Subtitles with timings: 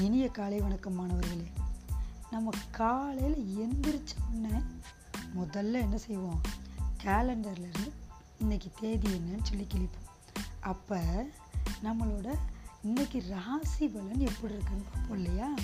[0.00, 1.50] இனிய காலை வணக்கம் மாணவர்களே
[2.30, 4.62] நம்ம காலையில் எந்திரிச்சோடனே
[5.36, 6.40] முதல்ல என்ன செய்வோம்?
[7.04, 7.92] கேலண்டர்ல இருந்து
[8.38, 10.38] இன்னைக்கு தேதி என்னன்னு சொல்லி கிழிப்போம்.
[10.60, 11.26] அப்போ
[11.84, 12.34] நம்மளோட
[12.82, 15.54] இன்னைக்கு ராசி பலன் எப்படி இருக்குன்னு பார்ப்போம் இல்லையா?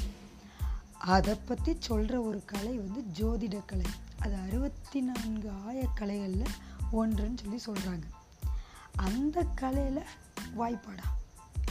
[0.99, 3.87] அதை பற்றி சொல்கிற ஒரு கலை வந்து ஜோதிட கலை.
[4.19, 6.47] அது அறுபத்தி நான்கு ஆயக்கலைகளில்
[6.93, 8.03] ஒன்றுன்னு சொல்லி சொல்கிறாங்க
[8.97, 10.03] அந்த கலையில்
[10.59, 11.05] வாய்ப்பாடா?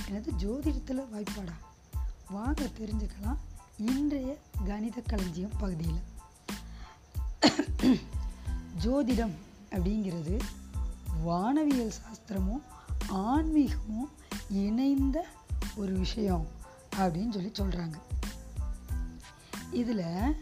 [0.07, 1.53] எனது ஜோதிடத்தில் வாய்ப்பாடா?
[2.29, 3.38] வாங்க தெரிஞ்சுக்கலாம்.
[3.77, 6.01] இன்றைய கணித களஞ்சியம் பகுதியில்.
[8.83, 9.33] ஜோதிடம்
[9.69, 10.39] அப்படிங்கிறது
[11.25, 12.61] வானவியல் சாஸ்திரமும்
[13.07, 14.11] ஆன்மீகமும்
[14.49, 15.25] இணைந்த
[15.75, 16.47] ஒரு விஷயம்
[16.95, 17.93] அப்படின்னு சொல்லி சொல்கிறாங்க
[19.71, 20.35] இதில்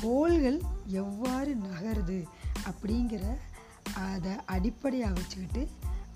[0.00, 2.24] கோள்கள் எவ்வாறு நகருது
[2.64, 3.36] அப்படிங்கிற
[3.94, 5.70] அதை அடிப்படையாக வச்சுக்கிட்டு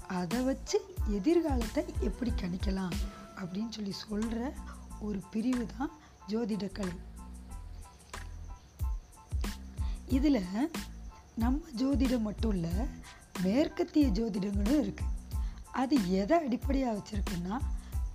[0.08, 2.96] அதை வச்சு எதிர்காலத்தை எப்படி கணிக்கலாம்
[3.36, 4.54] அப்படின்னு சொல்லி சொல்கிற
[5.00, 5.90] ஒரு பிரிவு தான்
[6.28, 6.96] ஜோதிடக்கலை
[10.08, 10.70] இதில்
[11.34, 12.70] நம்ம ஜோதிடம் மட்டும் இல்லை
[13.42, 15.12] மேற்கத்திய ஜோதிடங்களும் இருக்குது
[15.72, 17.60] அது எதை அடிப்படையாக வச்சுருக்குன்னா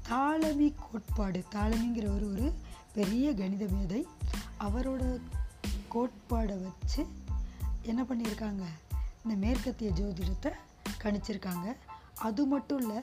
[0.09, 1.44] தாளமி கோட்பாடு.
[1.52, 2.53] தாளமிங்கிறவர் ஒரு
[2.93, 4.08] பெரிய கணித மேதை
[4.59, 5.21] அவரோட
[5.91, 7.08] கோட்பாடை வச்சு
[7.81, 8.64] என்ன பண்ணியிருக்காங்க?
[9.23, 10.52] இந்த மேற்கத்திய ஜோதிடத்தை
[11.02, 11.75] கணிச்சிருக்காங்க.
[12.16, 13.02] அது மட்டும் இல்லை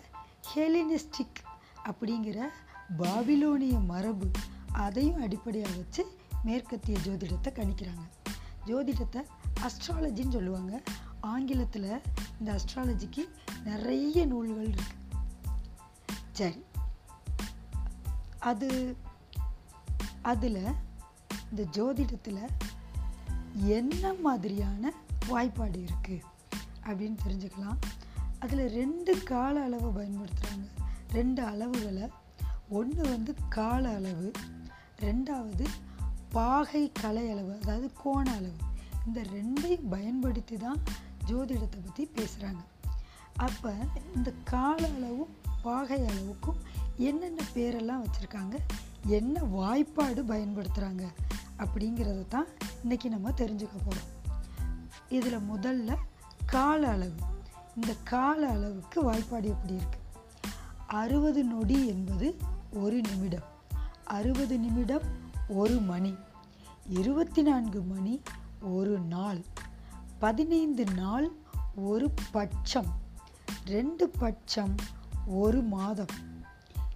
[0.55, 1.41] ஹெலினிஸ்டிக்
[1.85, 2.49] அப்படிங்கிற
[2.99, 4.31] பாபிலோனிய மரபு
[4.73, 8.31] அதையும் அடிப்படையாக வச்சு மேற்கத்திய ஜோதிடத்தை கணிக்கிறாங்க.
[8.67, 9.25] ஜோதிடத்தை
[9.61, 10.83] அஸ்ட்ராலஜின்னு சொல்லுவாங்க.
[11.21, 12.01] ஆங்கிலத்தில்
[12.39, 13.29] இந்த அஸ்ட்ராலஜிக்கு
[13.65, 14.95] நிறைய நூல்கள் இருக்கு.
[16.33, 16.65] சரி.
[18.39, 18.97] அது
[20.23, 20.65] அதில்
[21.51, 22.49] இந்த ஜோதிடத்தில்
[23.55, 24.93] என்ன மாதிரியான
[25.29, 26.23] வாய்ப்பாடு இருக்குது
[26.85, 27.77] அப்படின்னு தெரிஞ்சுக்கலாம்.
[28.39, 30.69] அதில் ரெண்டு கால அளவை பயன்படுத்துகிறாங்க
[31.13, 32.11] ரெண்டு அளவுகளை
[32.69, 34.33] ஒன்று வந்து கால அளவு
[35.01, 35.67] ரெண்டாவது
[36.33, 38.57] பாகை கலை அளவு அதாவது கோண அளவு.
[39.07, 40.81] இந்த ரெண்டையும் பயன்படுத்தி தான்
[41.27, 42.59] ஜோதிடத்தை பற்றி பேசுகிறாங்க
[43.37, 43.75] அப்போ
[44.15, 46.57] இந்த கால அளவும் பாகை அளவுக்கும்
[46.97, 48.57] என்னென்ன பேரெல்லாம் வச்சுருக்காங்க
[49.07, 51.05] என்ன வாய்ப்பாடு பயன்படுத்துகிறாங்க
[51.59, 52.47] அப்படிங்கிறத தான்
[52.85, 54.13] இன்றைக்கி நம்ம தெரிஞ்சுக்க போகிறோம்
[55.09, 55.97] இதில் முதல்ல
[56.47, 57.15] கால அளவு.
[57.77, 60.05] இந்த கால அளவுக்கு வாய்ப்பாடு எப்படி இருக்குது
[60.87, 62.37] அறுபது நொடி என்பது
[62.73, 63.43] ஒரு நிமிடம்.
[64.05, 65.03] அறுபது நிமிடம்
[65.49, 66.15] ஒரு மணி.
[66.89, 68.23] இருபத்தி நான்கு மணி
[68.61, 69.45] ஒரு நாள்.
[70.19, 71.31] பதினைந்து நாள்
[71.75, 73.01] ஒரு பட்சம்.
[73.67, 74.75] ரெண்டு பட்சம்
[75.27, 76.07] ஒரு மாதம்.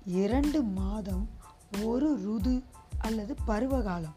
[0.05, 1.29] இரண்டு மாதம்
[1.83, 2.65] ஒரு ருது
[2.99, 4.15] அல்லது பருவகாலம்.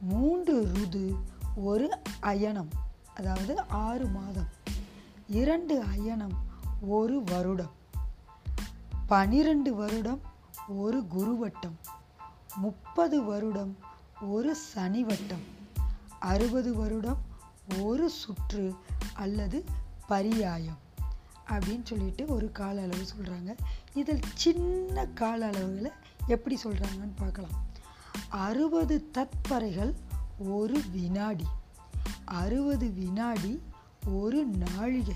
[0.00, 1.16] மூன்று ருது
[1.56, 2.68] ஒரு அயனம்.
[3.14, 4.48] அதாவது ஆறு மாதம்.
[5.28, 6.32] இரண்டு அயனம்
[6.80, 7.78] ஒரு வருடம்.
[9.06, 10.20] பனிரெண்டு வருடம்
[10.76, 11.76] ஒரு குருவட்டம்
[12.56, 13.76] முப்பது வருடம்
[14.20, 15.44] ஒரு சனிவட்டம்
[16.20, 17.18] அறுபது வருடம்
[17.80, 18.74] ஒரு சுற்று
[19.14, 19.64] அல்லது
[20.06, 20.78] பரியாயம்
[21.46, 23.56] அப்படின்னு சொல்லிட்டு ஒரு கால அளவு சொல்கிறாங்க
[23.92, 25.90] இதில் சின்ன கால அளவுகளை
[26.26, 27.66] எப்படி சொல்கிறாங்கன்னு பார்க்கலாம்.
[28.28, 29.94] அறுபது தற்பறைகள்
[30.38, 31.44] ஒரு வினாடி
[32.24, 33.62] அறுபது வினாடி
[34.04, 35.14] ஒரு நாழிகை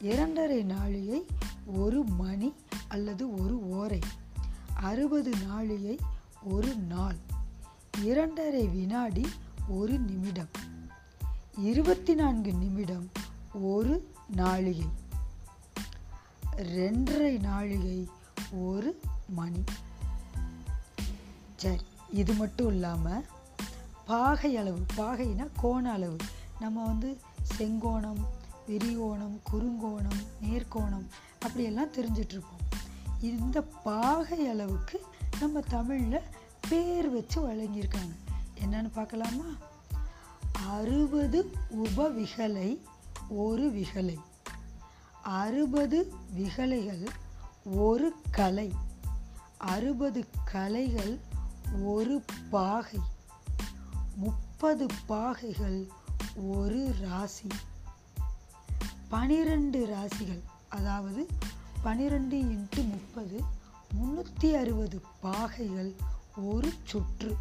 [0.00, 1.26] இரண்டரை நாழிகை
[1.66, 2.54] ஒரு மணி
[2.88, 3.98] அல்லது ஒரு ஓரை
[4.84, 5.98] அறுபது நாழிகை
[6.42, 7.16] ஒரு நாள்
[8.02, 9.26] இரண்டரை வினாடி
[9.68, 10.48] ஒரு நிமிடம்
[11.58, 13.10] இருபத்தி நான்கு நிமிடம்
[13.52, 14.86] ஒரு நாழிகை
[16.56, 18.08] ரெண்டரை நாழிகை
[18.52, 19.64] ஒரு மணி.
[21.56, 21.80] சரி
[22.10, 23.24] இது மட்டும் இல்லாமல்
[24.04, 26.16] பாகை அளவு பாகைனா கோண அளவு.
[26.60, 27.20] நம்ம வந்து
[27.58, 28.22] செங்கோணம்
[28.66, 31.06] விரிகோணம் குறுங்கோணம் நேர்கோணம்
[31.40, 32.62] அப்படியெல்லாம் தெரிஞ்சிட்ருப்போம்
[33.24, 35.04] இந்த பாகை அளவுக்கு
[35.40, 36.20] நம்ம தமிழில்
[36.68, 38.14] பேர் வச்சு வழங்கியிருக்காங்க.
[38.60, 39.44] என்னன்னு பார்க்கலாமா?
[40.52, 42.80] அறுபது உபவிகலை
[43.28, 44.16] ஒரு விகலை.
[45.22, 47.08] அறுபது விகலைகள்
[47.64, 48.72] ஒரு கலை.
[49.58, 51.18] அறுபது கலைகள்
[51.82, 53.00] ஒரு பாகை.
[54.16, 55.88] முப்பது பாகைகள்
[56.36, 57.46] ஒரு ராசி.
[59.08, 61.26] பனிரெண்டு ராசிகள் அதாவது
[61.84, 63.40] பனிரெண்டு இன்ட்டு முப்பது
[63.94, 65.94] முந்நூற்றி அறுபது பாகைகள்
[66.36, 67.36] ஒரு சுற்று.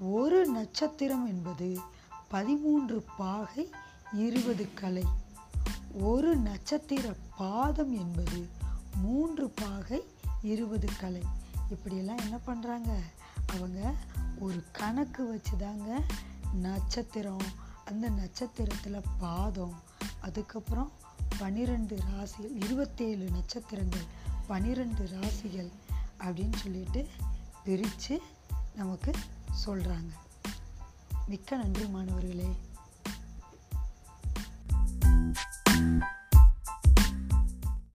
[0.00, 1.78] ஒரு நட்சத்திரம் என்பது
[2.28, 3.70] பதிமூன்று பாகை
[4.12, 5.04] இருபது கலை.
[5.92, 8.48] ஒரு நட்சத்திர பாதம் என்பது
[8.94, 10.04] மூன்று பாகை
[10.42, 11.22] இருபது கலை.
[11.70, 12.90] இப்படியெல்லாம் என்ன பண்ணுறாங்க
[13.46, 13.94] அவங்க
[14.38, 16.02] ஒரு கணக்கு வச்சு தாங்க
[16.54, 17.46] நட்சத்திரம்.
[17.84, 19.80] அந்த நட்சத்திரத்தில் பாதம்.
[20.20, 20.92] அதுக்கப்புறம்
[21.38, 24.04] பன்னிரெண்டு ராசிகள் இருபத்தேழு நட்சத்திரங்கள்
[24.46, 25.68] பன்னிரெண்டு ராசிகள்
[26.20, 27.08] அப்படின்னு சொல்லிட்டு
[27.64, 28.22] பிரித்து
[28.76, 29.12] நமக்கு
[29.66, 30.12] சொல்கிறாங்க
[31.26, 32.48] மிக்க நன்றி மாணவர்களே.